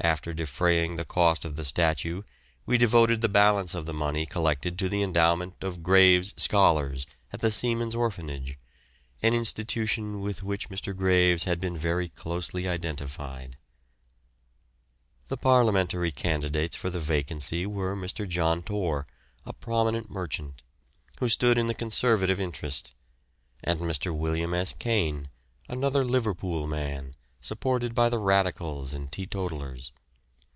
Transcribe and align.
After 0.00 0.32
defraying 0.32 0.94
the 0.94 1.04
cost 1.04 1.44
of 1.44 1.56
the 1.56 1.64
statue 1.64 2.22
we 2.64 2.78
devoted 2.78 3.20
the 3.20 3.28
balance 3.28 3.74
of 3.74 3.84
the 3.84 3.92
money 3.92 4.26
collected 4.26 4.78
to 4.78 4.88
the 4.88 5.02
endowment 5.02 5.56
of 5.62 5.82
"Graves" 5.82 6.32
scholars 6.36 7.04
at 7.32 7.40
the 7.40 7.50
Seamen's 7.50 7.96
Orphanage, 7.96 8.60
an 9.24 9.34
institution 9.34 10.20
with 10.20 10.42
which 10.44 10.68
Mr. 10.68 10.96
Graves 10.96 11.44
had 11.44 11.58
been 11.58 11.76
very 11.76 12.08
closely 12.08 12.68
identified. 12.68 13.56
The 15.26 15.36
parliamentary 15.36 16.12
candidates 16.12 16.76
for 16.76 16.90
the 16.90 17.00
vacancy 17.00 17.66
were 17.66 17.96
Mr. 17.96 18.26
John 18.26 18.62
Torr, 18.62 19.04
a 19.44 19.52
prominent 19.52 20.08
merchant, 20.10 20.62
who 21.18 21.28
stood 21.28 21.58
in 21.58 21.66
the 21.66 21.74
Conservative 21.74 22.38
interest, 22.40 22.94
and 23.64 23.80
Mr. 23.80 24.14
William 24.16 24.54
S. 24.54 24.72
Caine, 24.78 25.28
another 25.68 26.04
Liverpool 26.04 26.68
man, 26.68 27.14
supported 27.40 27.94
by 27.94 28.08
the 28.08 28.18
Radicals 28.18 28.92
and 28.92 29.12
teetotalers. 29.12 29.92